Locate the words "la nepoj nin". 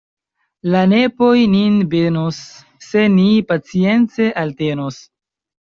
0.75-1.77